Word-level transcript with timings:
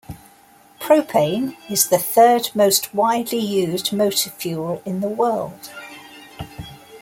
Propane 0.79 1.57
is 1.69 1.87
the 1.89 1.99
third 1.99 2.49
most 2.55 2.91
widely 2.95 3.37
used 3.37 3.93
motor 3.93 4.31
fuel 4.31 4.81
in 4.83 4.99
the 4.99 5.07
world. 5.07 5.69